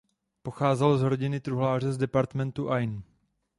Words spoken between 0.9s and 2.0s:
z rodiny truhláře z